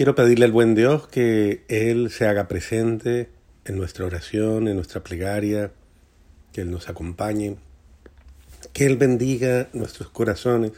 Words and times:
Quiero 0.00 0.14
pedirle 0.14 0.46
al 0.46 0.52
buen 0.52 0.74
Dios 0.74 1.08
que 1.08 1.62
Él 1.68 2.10
se 2.10 2.26
haga 2.26 2.48
presente 2.48 3.28
en 3.66 3.76
nuestra 3.76 4.06
oración, 4.06 4.66
en 4.66 4.76
nuestra 4.76 5.02
plegaria, 5.02 5.72
que 6.54 6.62
Él 6.62 6.70
nos 6.70 6.88
acompañe, 6.88 7.58
que 8.72 8.86
Él 8.86 8.96
bendiga 8.96 9.68
nuestros 9.74 10.08
corazones, 10.08 10.72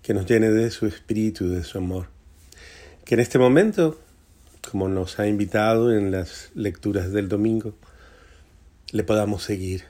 que 0.00 0.14
nos 0.14 0.26
llene 0.26 0.52
de 0.52 0.70
su 0.70 0.86
espíritu, 0.86 1.48
de 1.50 1.64
su 1.64 1.78
amor. 1.78 2.06
Que 3.04 3.14
en 3.14 3.20
este 3.20 3.40
momento, 3.40 4.00
como 4.70 4.86
nos 4.86 5.18
ha 5.18 5.26
invitado 5.26 5.92
en 5.92 6.12
las 6.12 6.52
lecturas 6.54 7.10
del 7.10 7.28
domingo, 7.28 7.74
le 8.92 9.02
podamos 9.02 9.42
seguir 9.42 9.82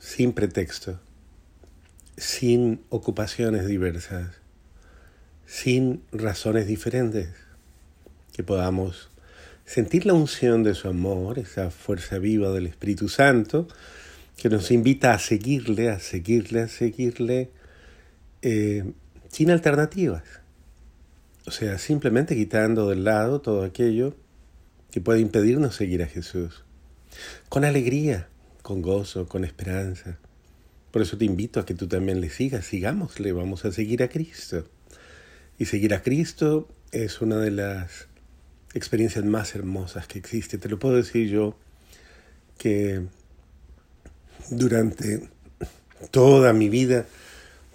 sin 0.00 0.32
pretexto, 0.32 0.98
sin 2.16 2.80
ocupaciones 2.88 3.68
diversas, 3.68 4.32
sin 5.46 6.02
razones 6.10 6.66
diferentes 6.66 7.43
que 8.34 8.42
podamos 8.42 9.08
sentir 9.64 10.06
la 10.06 10.12
unción 10.12 10.62
de 10.62 10.74
su 10.74 10.88
amor, 10.88 11.38
esa 11.38 11.70
fuerza 11.70 12.18
viva 12.18 12.50
del 12.50 12.66
Espíritu 12.66 13.08
Santo, 13.08 13.68
que 14.36 14.50
nos 14.50 14.70
invita 14.70 15.14
a 15.14 15.18
seguirle, 15.18 15.88
a 15.88 16.00
seguirle, 16.00 16.62
a 16.62 16.68
seguirle, 16.68 17.50
eh, 18.42 18.92
sin 19.28 19.50
alternativas. 19.50 20.24
O 21.46 21.50
sea, 21.50 21.78
simplemente 21.78 22.34
quitando 22.34 22.88
del 22.88 23.04
lado 23.04 23.40
todo 23.40 23.62
aquello 23.62 24.16
que 24.90 25.00
puede 25.00 25.20
impedirnos 25.20 25.76
seguir 25.76 26.02
a 26.02 26.06
Jesús. 26.06 26.64
Con 27.48 27.64
alegría, 27.64 28.28
con 28.62 28.82
gozo, 28.82 29.28
con 29.28 29.44
esperanza. 29.44 30.18
Por 30.90 31.02
eso 31.02 31.16
te 31.16 31.24
invito 31.24 31.60
a 31.60 31.66
que 31.66 31.74
tú 31.74 31.86
también 31.86 32.20
le 32.20 32.30
sigas, 32.30 32.66
sigámosle, 32.66 33.32
vamos 33.32 33.64
a 33.64 33.72
seguir 33.72 34.02
a 34.02 34.08
Cristo. 34.08 34.64
Y 35.58 35.66
seguir 35.66 35.94
a 35.94 36.02
Cristo 36.02 36.68
es 36.90 37.20
una 37.20 37.38
de 37.38 37.50
las 37.50 38.08
experiencias 38.74 39.24
más 39.24 39.54
hermosas 39.54 40.06
que 40.06 40.18
existe. 40.18 40.58
Te 40.58 40.68
lo 40.68 40.78
puedo 40.78 40.96
decir 40.96 41.28
yo 41.28 41.56
que 42.58 43.02
durante 44.50 45.28
toda 46.10 46.52
mi 46.52 46.68
vida, 46.68 47.06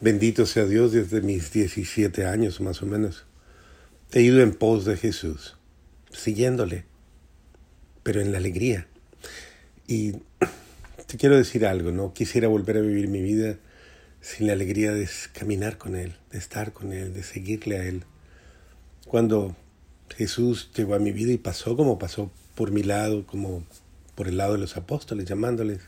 bendito 0.01 0.45
sea 0.45 0.65
Dios, 0.65 0.91
desde 0.91 1.21
mis 1.21 1.51
17 1.51 2.25
años 2.25 2.61
más 2.61 2.81
o 2.81 2.85
menos, 2.85 3.25
he 4.11 4.21
ido 4.21 4.41
en 4.41 4.53
pos 4.53 4.85
de 4.85 4.97
Jesús, 4.97 5.57
siguiéndole, 6.11 6.85
pero 8.03 8.21
en 8.21 8.31
la 8.31 8.37
alegría. 8.37 8.87
Y 9.87 10.13
te 11.07 11.17
quiero 11.17 11.37
decir 11.37 11.65
algo, 11.65 11.91
no 11.91 12.13
quisiera 12.13 12.47
volver 12.47 12.77
a 12.77 12.81
vivir 12.81 13.07
mi 13.07 13.21
vida 13.21 13.57
sin 14.21 14.47
la 14.47 14.53
alegría 14.53 14.93
de 14.93 15.07
caminar 15.33 15.77
con 15.77 15.95
Él, 15.95 16.15
de 16.31 16.37
estar 16.37 16.73
con 16.73 16.91
Él, 16.93 17.13
de 17.13 17.23
seguirle 17.23 17.79
a 17.79 17.85
Él. 17.85 18.03
Cuando 19.07 19.55
Jesús 20.15 20.69
llegó 20.75 20.95
a 20.95 20.99
mi 20.99 21.11
vida 21.11 21.31
y 21.31 21.37
pasó 21.37 21.75
como 21.75 21.99
pasó 21.99 22.31
por 22.55 22.71
mi 22.71 22.83
lado, 22.83 23.25
como 23.25 23.63
por 24.15 24.27
el 24.27 24.37
lado 24.37 24.53
de 24.53 24.59
los 24.59 24.75
apóstoles, 24.75 25.25
llamándoles. 25.25 25.79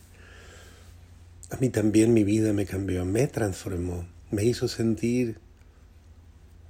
A 1.50 1.58
mí 1.58 1.70
también 1.70 2.14
mi 2.14 2.24
vida 2.24 2.54
me 2.54 2.66
cambió, 2.66 3.04
me 3.04 3.28
transformó, 3.28 4.08
me 4.30 4.46
hizo 4.46 4.68
sentir 4.68 5.38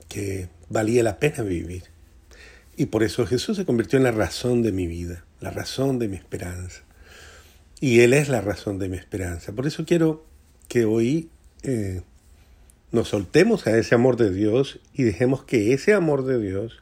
que 0.09 0.49
valía 0.69 1.03
la 1.03 1.19
pena 1.19 1.43
vivir. 1.43 1.83
Y 2.75 2.87
por 2.87 3.03
eso 3.03 3.27
Jesús 3.27 3.57
se 3.57 3.65
convirtió 3.65 3.97
en 3.97 4.03
la 4.03 4.11
razón 4.11 4.61
de 4.63 4.71
mi 4.71 4.87
vida, 4.87 5.23
la 5.39 5.51
razón 5.51 5.99
de 5.99 6.07
mi 6.07 6.15
esperanza. 6.15 6.81
Y 7.79 7.99
Él 7.99 8.13
es 8.13 8.27
la 8.27 8.41
razón 8.41 8.79
de 8.79 8.89
mi 8.89 8.97
esperanza. 8.97 9.51
Por 9.51 9.67
eso 9.67 9.85
quiero 9.85 10.25
que 10.67 10.85
hoy 10.85 11.29
eh, 11.63 12.01
nos 12.91 13.09
soltemos 13.09 13.67
a 13.67 13.77
ese 13.77 13.95
amor 13.95 14.17
de 14.17 14.31
Dios 14.31 14.79
y 14.93 15.03
dejemos 15.03 15.43
que 15.43 15.73
ese 15.73 15.93
amor 15.93 16.25
de 16.25 16.39
Dios 16.39 16.81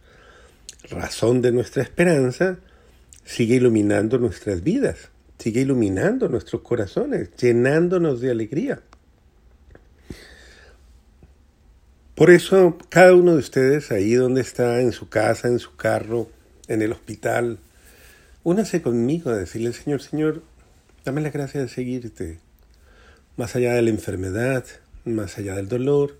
razón 0.83 1.41
de 1.41 1.51
nuestra 1.51 1.83
esperanza, 1.83 2.57
sigue 3.23 3.55
iluminando 3.55 4.17
nuestras 4.17 4.63
vidas, 4.63 5.09
sigue 5.37 5.61
iluminando 5.61 6.27
nuestros 6.29 6.61
corazones, 6.61 7.29
llenándonos 7.35 8.21
de 8.21 8.31
alegría. 8.31 8.81
Por 12.15 12.31
eso 12.31 12.77
cada 12.89 13.13
uno 13.15 13.33
de 13.33 13.39
ustedes 13.39 13.91
ahí 13.91 14.13
donde 14.13 14.41
está, 14.41 14.81
en 14.81 14.91
su 14.91 15.07
casa, 15.07 15.47
en 15.47 15.59
su 15.59 15.75
carro, 15.75 16.29
en 16.67 16.81
el 16.81 16.91
hospital, 16.91 17.59
únase 18.43 18.81
conmigo 18.81 19.29
a 19.29 19.37
decirle, 19.37 19.71
Señor, 19.73 20.01
Señor, 20.01 20.43
dame 21.05 21.21
la 21.21 21.29
gracia 21.29 21.61
de 21.61 21.69
seguirte, 21.69 22.39
más 23.37 23.55
allá 23.55 23.73
de 23.73 23.83
la 23.83 23.89
enfermedad, 23.89 24.65
más 25.05 25.37
allá 25.37 25.55
del 25.55 25.69
dolor, 25.69 26.17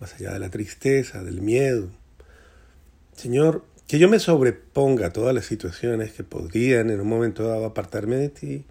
más 0.00 0.14
allá 0.14 0.32
de 0.32 0.38
la 0.38 0.50
tristeza, 0.50 1.22
del 1.22 1.42
miedo. 1.42 1.90
Señor, 3.14 3.64
que 3.86 3.98
yo 3.98 4.08
me 4.08 4.18
sobreponga 4.18 5.08
a 5.08 5.12
todas 5.12 5.34
las 5.34 5.44
situaciones 5.44 6.12
que 6.12 6.24
podrían 6.24 6.90
en 6.90 7.00
un 7.00 7.08
momento 7.08 7.46
dado 7.46 7.66
apartarme 7.66 8.16
de 8.16 8.28
ti 8.30 8.64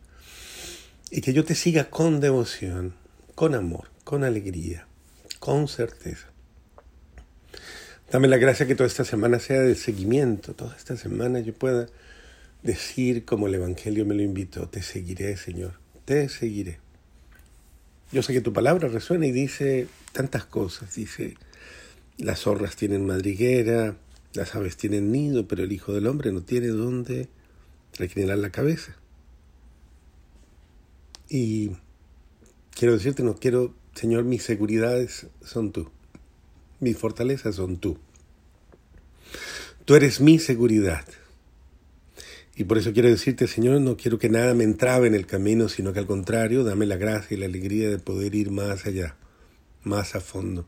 y 1.12 1.22
que 1.22 1.34
yo 1.34 1.46
te 1.46 1.56
siga 1.56 1.90
con 1.90 2.20
devoción, 2.20 2.96
con 3.36 3.54
amor, 3.54 3.90
con 4.04 4.24
alegría, 4.24 4.88
con 5.40 5.68
certeza. 5.68 6.28
Dame 8.12 8.28
la 8.28 8.38
gracia 8.38 8.68
que 8.68 8.76
toda 8.76 8.88
esta 8.88 9.06
semana 9.06 9.40
sea 9.40 9.62
de 9.62 9.76
seguimiento, 9.76 10.54
toda 10.54 10.76
esta 10.76 10.98
semana 10.98 11.40
yo 11.40 11.54
pueda 11.54 11.88
decir 12.64 13.26
como 13.26 13.48
el 13.48 13.56
Evangelio 13.56 14.06
me 14.06 14.16
lo 14.16 14.22
invitó, 14.22 14.70
te 14.70 14.82
seguiré 14.82 15.38
Señor, 15.38 15.74
te 16.06 16.30
seguiré. 16.30 16.80
Yo 18.12 18.22
sé 18.22 18.34
que 18.34 18.42
tu 18.42 18.54
palabra 18.54 18.88
resuena 18.88 19.26
y 19.26 19.32
dice 19.32 19.88
tantas 20.12 20.46
cosas, 20.46 20.96
dice, 20.96 21.36
las 22.18 22.42
zorras 22.42 22.76
tienen 22.76 23.06
madriguera, 23.06 23.96
las 24.34 24.56
aves 24.56 24.78
tienen 24.78 25.12
nido, 25.12 25.48
pero 25.48 25.64
el 25.64 25.72
Hijo 25.72 25.94
del 25.94 26.08
Hombre 26.08 26.32
no 26.32 26.42
tiene 26.42 26.68
dónde 26.68 27.30
reclinar 27.98 28.38
la 28.38 28.52
cabeza. 28.52 28.96
Y 31.30 31.72
quiero 32.76 32.94
decirte, 32.94 33.24
no 33.24 33.36
quiero, 33.36 33.74
Señor, 33.96 34.24
mis 34.24 34.44
seguridades 34.44 35.28
son 35.44 35.72
tú. 35.72 35.90
Mis 36.80 36.98
fortalezas 36.98 37.56
son 37.56 37.78
tú. 37.78 37.98
Tú 39.86 39.96
eres 39.96 40.22
mi 40.22 40.40
seguridad. 40.40 41.06
Y 42.56 42.66
por 42.66 42.78
eso 42.78 42.94
quiero 42.94 43.10
decirte, 43.10 43.48
Señor, 43.48 43.82
no 43.82 43.98
quiero 43.98 44.20
que 44.20 44.30
nada 44.30 44.54
me 44.54 44.64
entrabe 44.64 45.08
en 45.08 45.16
el 45.16 45.26
camino, 45.26 45.70
sino 45.70 45.92
que 45.92 46.00
al 46.00 46.06
contrario, 46.06 46.64
dame 46.64 46.86
la 46.86 46.98
gracia 46.98 47.36
y 47.36 47.40
la 47.40 47.48
alegría 47.48 47.90
de 47.90 47.98
poder 47.98 48.36
ir 48.36 48.52
más 48.52 48.86
allá, 48.86 49.16
más 49.84 50.16
a 50.16 50.22
fondo. 50.22 50.68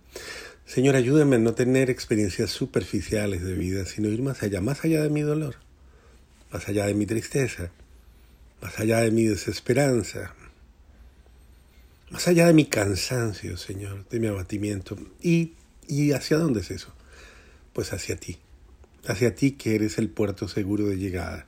Señor, 0.66 0.96
ayúdame 0.96 1.36
a 1.36 1.40
no 1.40 1.54
tener 1.54 1.90
experiencias 1.90 2.50
superficiales 2.50 3.44
de 3.44 3.54
vida, 3.54 3.86
sino 3.86 4.10
ir 4.10 4.22
más 4.24 4.42
allá, 4.42 4.62
más 4.62 4.84
allá 4.84 5.04
de 5.04 5.10
mi 5.10 5.22
dolor, 5.22 5.56
más 6.52 6.68
allá 6.68 6.88
de 6.88 6.96
mi 6.96 7.06
tristeza, 7.06 7.70
más 8.62 8.80
allá 8.80 9.02
de 9.02 9.12
mi 9.12 9.26
desesperanza, 9.26 10.34
más 12.10 12.28
allá 12.28 12.48
de 12.48 12.54
mi 12.54 12.66
cansancio, 12.66 13.58
Señor, 13.58 14.10
de 14.10 14.20
mi 14.20 14.28
abatimiento. 14.28 14.98
¿Y, 15.22 15.54
y 15.88 16.14
hacia 16.14 16.38
dónde 16.38 16.62
es 16.62 16.72
eso? 16.72 16.94
Pues 17.74 17.94
hacia 17.94 18.16
ti, 18.16 18.40
hacia 19.08 19.36
ti 19.36 19.52
que 19.52 19.76
eres 19.76 20.00
el 20.00 20.10
puerto 20.10 20.48
seguro 20.48 20.88
de 20.88 20.98
llegada, 20.98 21.46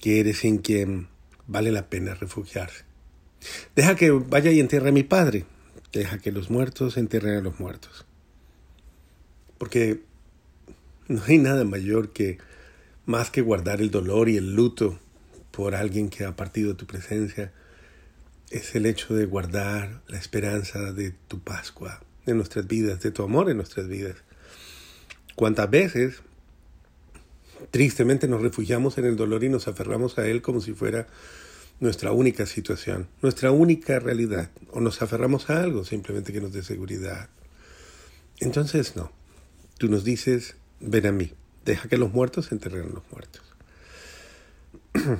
que 0.00 0.18
eres 0.20 0.44
en 0.44 0.58
quien 0.58 1.08
vale 1.46 1.72
la 1.72 1.90
pena 1.90 2.14
refugiarse. 2.14 2.84
Deja 3.76 3.96
que 3.96 4.10
vaya 4.10 4.50
y 4.50 4.60
entierre 4.60 4.88
a 4.88 4.92
mi 4.92 5.02
Padre, 5.02 5.44
Deja 5.92 6.18
que 6.18 6.32
los 6.32 6.50
muertos 6.50 6.96
entierren 6.96 7.36
a 7.36 7.40
los 7.40 7.58
muertos. 7.60 8.06
Porque 9.58 10.02
no 11.08 11.22
hay 11.26 11.38
nada 11.38 11.64
mayor 11.64 12.10
que 12.10 12.38
más 13.06 13.30
que 13.30 13.40
guardar 13.40 13.80
el 13.80 13.90
dolor 13.90 14.28
y 14.28 14.36
el 14.36 14.54
luto 14.54 14.98
por 15.50 15.74
alguien 15.74 16.10
que 16.10 16.24
ha 16.24 16.36
partido 16.36 16.70
de 16.70 16.74
tu 16.76 16.86
presencia, 16.86 17.52
es 18.50 18.74
el 18.74 18.86
hecho 18.86 19.14
de 19.14 19.26
guardar 19.26 20.02
la 20.06 20.18
esperanza 20.18 20.92
de 20.92 21.12
tu 21.26 21.40
Pascua 21.40 22.00
en 22.26 22.36
nuestras 22.36 22.66
vidas, 22.66 23.00
de 23.00 23.10
tu 23.10 23.22
amor 23.22 23.50
en 23.50 23.56
nuestras 23.56 23.88
vidas. 23.88 24.16
¿Cuántas 25.34 25.70
veces 25.70 26.22
tristemente 27.70 28.28
nos 28.28 28.42
refugiamos 28.42 28.98
en 28.98 29.06
el 29.06 29.16
dolor 29.16 29.42
y 29.42 29.48
nos 29.48 29.68
aferramos 29.68 30.18
a 30.18 30.26
él 30.26 30.42
como 30.42 30.60
si 30.60 30.74
fuera 30.74 31.06
nuestra 31.80 32.12
única 32.12 32.46
situación, 32.46 33.08
nuestra 33.22 33.52
única 33.52 33.98
realidad, 33.98 34.50
o 34.70 34.80
nos 34.80 35.00
aferramos 35.02 35.48
a 35.50 35.62
algo 35.62 35.84
simplemente 35.84 36.32
que 36.32 36.40
nos 36.40 36.52
dé 36.52 36.62
seguridad. 36.62 37.28
Entonces 38.40 38.96
no, 38.96 39.12
tú 39.78 39.88
nos 39.88 40.04
dices, 40.04 40.56
ven 40.80 41.06
a 41.06 41.12
mí, 41.12 41.32
deja 41.64 41.88
que 41.88 41.98
los 41.98 42.12
muertos 42.12 42.50
enterren 42.52 42.86
a 42.86 42.94
los 42.94 43.02
muertos. 43.12 43.42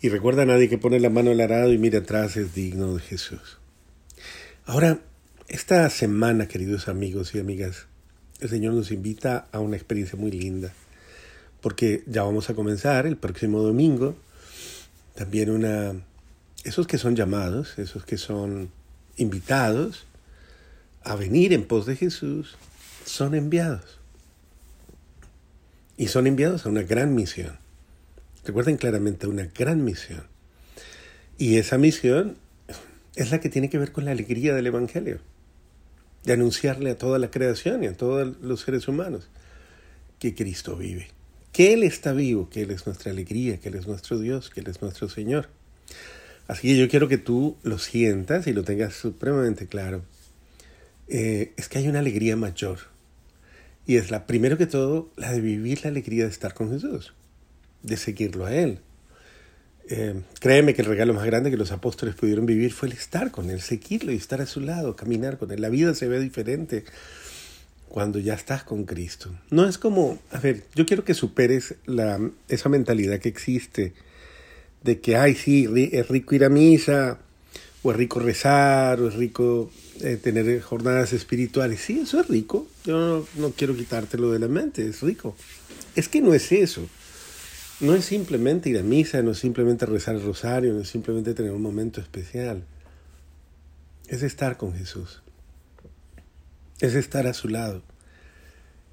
y 0.00 0.08
recuerda 0.08 0.42
a 0.42 0.46
nadie 0.46 0.68
que 0.68 0.78
pone 0.78 1.00
la 1.00 1.10
mano 1.10 1.30
al 1.30 1.40
arado 1.40 1.72
y 1.72 1.78
mira 1.78 2.00
atrás 2.00 2.36
es 2.36 2.54
digno 2.54 2.94
de 2.94 3.00
Jesús. 3.00 3.58
Ahora, 4.64 5.00
esta 5.48 5.88
semana, 5.90 6.46
queridos 6.46 6.88
amigos 6.88 7.34
y 7.34 7.40
amigas, 7.40 7.86
el 8.40 8.48
Señor 8.48 8.74
nos 8.74 8.90
invita 8.90 9.48
a 9.52 9.60
una 9.60 9.76
experiencia 9.76 10.18
muy 10.18 10.30
linda, 10.30 10.72
porque 11.60 12.02
ya 12.06 12.22
vamos 12.22 12.50
a 12.50 12.54
comenzar 12.54 13.06
el 13.06 13.16
próximo 13.16 13.60
domingo 13.60 14.16
también 15.14 15.50
una, 15.50 15.94
esos 16.64 16.86
que 16.86 16.98
son 16.98 17.16
llamados, 17.16 17.78
esos 17.78 18.04
que 18.04 18.16
son 18.18 18.70
invitados 19.16 20.06
a 21.04 21.16
venir 21.16 21.52
en 21.52 21.64
pos 21.64 21.86
de 21.86 21.96
Jesús, 21.96 22.56
son 23.04 23.34
enviados. 23.34 23.98
y 25.96 26.08
son 26.08 26.26
enviados 26.26 26.66
a 26.66 26.68
una 26.68 26.82
gran 26.82 27.14
misión. 27.14 27.58
Recuerden 28.44 28.76
claramente, 28.76 29.26
una 29.26 29.44
gran 29.44 29.84
misión. 29.84 30.24
Y 31.38 31.58
esa 31.58 31.78
misión 31.78 32.36
es 33.14 33.30
la 33.30 33.40
que 33.40 33.48
tiene 33.48 33.70
que 33.70 33.78
ver 33.78 33.92
con 33.92 34.04
la 34.04 34.10
alegría 34.10 34.54
del 34.54 34.66
Evangelio, 34.66 35.20
de 36.24 36.32
anunciarle 36.32 36.90
a 36.90 36.98
toda 36.98 37.18
la 37.18 37.30
creación 37.30 37.84
y 37.84 37.86
a 37.86 37.96
todos 37.96 38.36
los 38.40 38.62
seres 38.62 38.88
humanos 38.88 39.28
que 40.18 40.34
Cristo 40.34 40.76
vive, 40.76 41.08
que 41.52 41.74
Él 41.74 41.82
está 41.82 42.12
vivo, 42.12 42.48
que 42.48 42.62
Él 42.62 42.70
es 42.70 42.86
nuestra 42.86 43.12
alegría, 43.12 43.58
que 43.58 43.68
Él 43.68 43.76
es 43.76 43.86
nuestro 43.86 44.18
Dios, 44.18 44.50
que 44.50 44.60
Él 44.60 44.68
es 44.68 44.80
nuestro 44.80 45.08
Señor. 45.08 45.48
Así 46.48 46.68
que 46.68 46.76
yo 46.76 46.88
quiero 46.88 47.08
que 47.08 47.18
tú 47.18 47.56
lo 47.62 47.78
sientas 47.78 48.46
y 48.46 48.52
lo 48.52 48.64
tengas 48.64 48.94
supremamente 48.94 49.66
claro. 49.66 50.02
Eh, 51.08 51.52
es 51.56 51.68
que 51.68 51.78
hay 51.78 51.88
una 51.88 52.00
alegría 52.00 52.36
mayor. 52.36 52.78
Y 53.86 53.96
es 53.96 54.10
la, 54.10 54.26
primero 54.26 54.56
que 54.56 54.66
todo, 54.66 55.10
la 55.16 55.32
de 55.32 55.40
vivir 55.40 55.82
la 55.84 55.90
alegría 55.90 56.24
de 56.24 56.30
estar 56.30 56.54
con 56.54 56.70
Jesús, 56.70 57.12
de 57.82 57.96
seguirlo 57.96 58.46
a 58.46 58.54
Él. 58.54 58.80
Eh, 59.90 60.22
créeme 60.40 60.74
que 60.74 60.82
el 60.82 60.88
regalo 60.88 61.12
más 61.12 61.26
grande 61.26 61.50
que 61.50 61.56
los 61.56 61.72
apóstoles 61.72 62.14
pudieron 62.14 62.46
vivir 62.46 62.72
fue 62.72 62.88
el 62.88 62.94
estar 62.94 63.30
con 63.30 63.50
Él, 63.50 63.60
seguirlo 63.60 64.12
y 64.12 64.16
estar 64.16 64.40
a 64.40 64.46
su 64.46 64.60
lado, 64.60 64.96
caminar 64.96 65.38
con 65.38 65.50
Él. 65.50 65.60
La 65.60 65.68
vida 65.68 65.94
se 65.94 66.08
ve 66.08 66.20
diferente 66.20 66.84
cuando 67.92 68.18
ya 68.18 68.32
estás 68.32 68.64
con 68.64 68.84
Cristo. 68.84 69.28
No 69.50 69.68
es 69.68 69.76
como, 69.76 70.18
a 70.30 70.40
ver, 70.40 70.64
yo 70.74 70.86
quiero 70.86 71.04
que 71.04 71.12
superes 71.12 71.74
la, 71.84 72.18
esa 72.48 72.70
mentalidad 72.70 73.20
que 73.20 73.28
existe 73.28 73.92
de 74.82 75.00
que, 75.00 75.16
ay, 75.16 75.34
sí, 75.34 75.68
es 75.92 76.08
rico 76.08 76.34
ir 76.34 76.46
a 76.46 76.48
misa, 76.48 77.18
o 77.82 77.90
es 77.90 77.96
rico 77.98 78.18
rezar, 78.18 78.98
o 78.98 79.08
es 79.08 79.14
rico 79.14 79.70
eh, 80.00 80.16
tener 80.16 80.62
jornadas 80.62 81.12
espirituales. 81.12 81.80
Sí, 81.80 82.00
eso 82.00 82.18
es 82.18 82.28
rico. 82.28 82.66
Yo 82.86 82.98
no, 82.98 83.26
no 83.36 83.50
quiero 83.50 83.76
quitártelo 83.76 84.32
de 84.32 84.38
la 84.38 84.48
mente, 84.48 84.88
es 84.88 85.02
rico. 85.02 85.36
Es 85.94 86.08
que 86.08 86.22
no 86.22 86.32
es 86.32 86.50
eso. 86.50 86.88
No 87.80 87.94
es 87.94 88.06
simplemente 88.06 88.70
ir 88.70 88.78
a 88.78 88.82
misa, 88.82 89.20
no 89.20 89.32
es 89.32 89.38
simplemente 89.38 89.84
rezar 89.84 90.14
el 90.14 90.22
rosario, 90.22 90.72
no 90.72 90.80
es 90.80 90.88
simplemente 90.88 91.34
tener 91.34 91.52
un 91.52 91.60
momento 91.60 92.00
especial. 92.00 92.64
Es 94.08 94.22
estar 94.22 94.56
con 94.56 94.72
Jesús. 94.72 95.20
Es 96.80 96.94
estar 96.94 97.26
a 97.26 97.34
su 97.34 97.48
lado. 97.48 97.82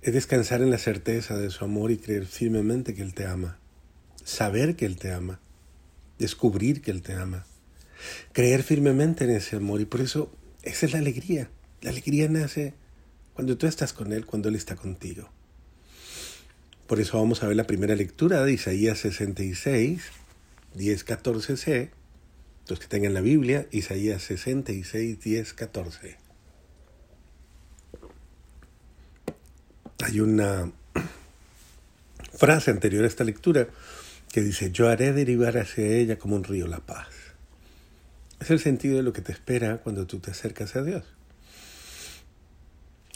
Es 0.01 0.13
descansar 0.13 0.61
en 0.61 0.71
la 0.71 0.77
certeza 0.77 1.37
de 1.37 1.49
su 1.49 1.65
amor 1.65 1.91
y 1.91 1.97
creer 1.97 2.25
firmemente 2.25 2.93
que 2.93 3.01
Él 3.01 3.13
te 3.13 3.25
ama. 3.25 3.57
Saber 4.23 4.75
que 4.75 4.85
Él 4.85 4.97
te 4.97 5.11
ama 5.11 5.39
descubrir 6.19 6.81
que 6.81 6.91
Él 6.91 7.01
te 7.01 7.13
ama, 7.13 7.45
creer 8.33 8.61
firmemente 8.61 9.23
en 9.23 9.31
ese 9.31 9.55
amor 9.55 9.81
y 9.81 9.85
por 9.85 10.01
eso 10.01 10.31
esa 10.61 10.85
es 10.85 10.91
la 10.91 10.99
alegría. 10.99 11.49
La 11.81 11.89
alegría 11.89 12.27
nace 12.27 12.73
cuando 13.33 13.57
tú 13.57 13.65
estás 13.65 13.93
con 13.93 14.11
Él, 14.11 14.25
cuando 14.25 14.49
Él 14.49 14.55
está 14.55 14.75
contigo. 14.75 15.29
Por 16.85 16.99
eso 16.99 17.17
vamos 17.17 17.41
a 17.41 17.47
ver 17.47 17.55
la 17.55 17.67
primera 17.67 17.95
lectura 17.95 18.43
de 18.43 18.51
Isaías 18.51 18.99
66, 18.99 20.01
10, 20.75 21.05
14c. 21.05 21.89
Los 22.67 22.79
que 22.79 22.87
tengan 22.87 23.13
la 23.13 23.21
Biblia, 23.21 23.67
Isaías 23.71 24.23
66, 24.23 25.19
10, 25.19 25.53
14. 25.53 26.28
Hay 30.01 30.21
una 30.21 30.71
frase 32.33 32.71
anterior 32.71 33.03
a 33.03 33.07
esta 33.07 33.23
lectura 33.23 33.67
que 34.31 34.41
dice, 34.41 34.71
yo 34.71 34.87
haré 34.87 35.11
derivar 35.11 35.57
hacia 35.57 35.85
ella 35.85 36.17
como 36.17 36.35
un 36.35 36.43
río 36.43 36.67
la 36.67 36.79
paz. 36.79 37.07
Es 38.39 38.49
el 38.51 38.59
sentido 38.59 38.97
de 38.97 39.03
lo 39.03 39.11
que 39.11 39.21
te 39.21 39.33
espera 39.33 39.79
cuando 39.79 40.07
tú 40.07 40.19
te 40.19 40.31
acercas 40.31 40.75
a 40.75 40.83
Dios. 40.83 41.03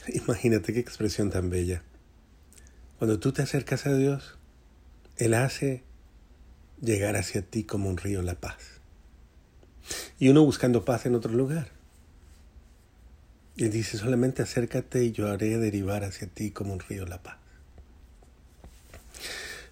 Imagínate 0.07 0.73
qué 0.73 0.79
expresión 0.79 1.29
tan 1.29 1.49
bella. 1.49 1.83
Cuando 2.99 3.19
tú 3.19 3.31
te 3.31 3.41
acercas 3.41 3.85
a 3.85 3.95
Dios, 3.95 4.37
Él 5.17 5.33
hace 5.33 5.83
llegar 6.81 7.15
hacia 7.15 7.41
ti 7.41 7.63
como 7.63 7.89
un 7.89 7.97
río 7.97 8.21
la 8.21 8.35
paz. 8.35 8.57
Y 10.19 10.29
uno 10.29 10.43
buscando 10.43 10.83
paz 10.83 11.05
en 11.05 11.15
otro 11.15 11.31
lugar. 11.31 11.69
Y 13.55 13.69
dice, 13.69 13.97
solamente 13.97 14.41
acércate 14.41 15.03
y 15.03 15.11
yo 15.11 15.31
haré 15.31 15.57
derivar 15.57 16.03
hacia 16.03 16.27
ti 16.27 16.51
como 16.51 16.73
un 16.73 16.79
río 16.79 17.05
la 17.05 17.21
paz. 17.21 17.37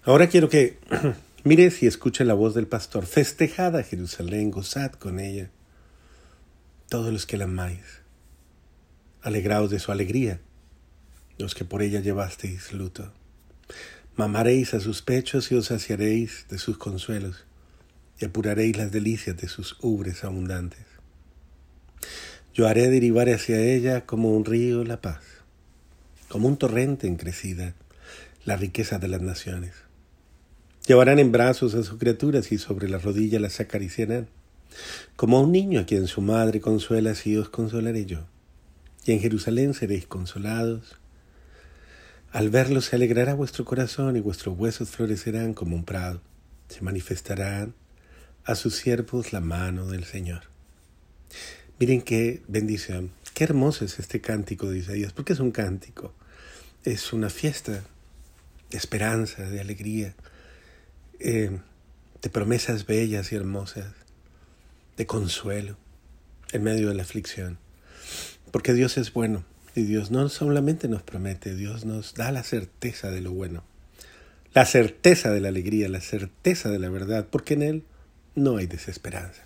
Ahora 0.04 0.28
quiero 0.28 0.48
que 0.48 0.78
Mire 1.44 1.72
si 1.72 1.88
escucha 1.88 2.22
la 2.22 2.34
voz 2.34 2.54
del 2.54 2.68
pastor. 2.68 3.04
Festejada 3.04 3.82
Jerusalén, 3.82 4.52
gozad 4.52 4.92
con 4.92 5.18
ella. 5.18 5.50
Todos 6.88 7.12
los 7.12 7.26
que 7.26 7.36
la 7.36 7.44
amáis, 7.44 7.80
alegraos 9.22 9.68
de 9.68 9.80
su 9.80 9.90
alegría, 9.90 10.40
los 11.38 11.56
que 11.56 11.64
por 11.64 11.82
ella 11.82 11.98
llevasteis 11.98 12.72
luto. 12.72 13.12
Mamaréis 14.14 14.72
a 14.74 14.78
sus 14.78 15.02
pechos 15.02 15.50
y 15.50 15.56
os 15.56 15.66
saciaréis 15.66 16.46
de 16.48 16.58
sus 16.58 16.78
consuelos, 16.78 17.44
y 18.20 18.26
apuraréis 18.26 18.76
las 18.76 18.92
delicias 18.92 19.36
de 19.36 19.48
sus 19.48 19.76
ubres 19.80 20.22
abundantes. 20.22 20.91
Yo 22.54 22.68
haré 22.68 22.90
derivar 22.90 23.30
hacia 23.30 23.58
ella 23.60 24.04
como 24.04 24.36
un 24.36 24.44
río 24.44 24.84
la 24.84 25.00
paz, 25.00 25.22
como 26.28 26.48
un 26.48 26.58
torrente 26.58 27.06
en 27.06 27.16
crecida, 27.16 27.74
la 28.44 28.56
riqueza 28.56 28.98
de 28.98 29.08
las 29.08 29.22
naciones. 29.22 29.72
Llevarán 30.86 31.18
en 31.18 31.32
brazos 31.32 31.74
a 31.74 31.82
sus 31.82 31.98
criaturas 31.98 32.52
y 32.52 32.58
sobre 32.58 32.90
la 32.90 32.98
rodilla 32.98 33.40
las 33.40 33.58
acariciarán. 33.60 34.28
Como 35.16 35.38
a 35.38 35.40
un 35.40 35.52
niño 35.52 35.80
a 35.80 35.86
quien 35.86 36.06
su 36.06 36.20
madre 36.20 36.60
consuela, 36.60 37.12
así 37.12 37.36
os 37.38 37.48
consolaré 37.48 38.04
yo. 38.04 38.26
Y 39.06 39.12
en 39.12 39.20
Jerusalén 39.20 39.72
seréis 39.72 40.06
consolados. 40.06 40.98
Al 42.32 42.50
verlos 42.50 42.86
se 42.86 42.96
alegrará 42.96 43.32
vuestro 43.32 43.64
corazón 43.64 44.16
y 44.16 44.20
vuestros 44.20 44.58
huesos 44.58 44.90
florecerán 44.90 45.54
como 45.54 45.74
un 45.74 45.84
prado. 45.84 46.20
Se 46.68 46.82
manifestarán 46.82 47.74
a 48.44 48.56
sus 48.56 48.74
siervos 48.76 49.32
la 49.32 49.40
mano 49.40 49.86
del 49.86 50.04
Señor. 50.04 50.42
Miren 51.78 52.02
qué 52.02 52.42
bendición, 52.46 53.10
qué 53.34 53.44
hermoso 53.44 53.84
es 53.84 53.98
este 53.98 54.20
cántico 54.20 54.70
de 54.70 54.78
Isaías, 54.78 55.12
porque 55.12 55.32
es 55.32 55.40
un 55.40 55.50
cántico, 55.50 56.12
es 56.84 57.12
una 57.12 57.28
fiesta 57.28 57.82
de 58.70 58.78
esperanza, 58.78 59.48
de 59.48 59.60
alegría, 59.60 60.14
eh, 61.18 61.58
de 62.20 62.30
promesas 62.30 62.86
bellas 62.86 63.32
y 63.32 63.36
hermosas, 63.36 63.92
de 64.96 65.06
consuelo 65.06 65.76
en 66.52 66.62
medio 66.62 66.88
de 66.88 66.94
la 66.94 67.02
aflicción. 67.02 67.58
Porque 68.52 68.74
Dios 68.74 68.96
es 68.98 69.12
bueno 69.12 69.44
y 69.74 69.82
Dios 69.82 70.10
no 70.10 70.28
solamente 70.28 70.88
nos 70.88 71.02
promete, 71.02 71.56
Dios 71.56 71.84
nos 71.84 72.14
da 72.14 72.30
la 72.30 72.42
certeza 72.42 73.10
de 73.10 73.22
lo 73.22 73.32
bueno, 73.32 73.64
la 74.54 74.66
certeza 74.66 75.30
de 75.30 75.40
la 75.40 75.48
alegría, 75.48 75.88
la 75.88 76.00
certeza 76.00 76.68
de 76.68 76.78
la 76.78 76.90
verdad, 76.90 77.26
porque 77.30 77.54
en 77.54 77.62
Él 77.62 77.84
no 78.34 78.58
hay 78.58 78.66
desesperanza. 78.66 79.42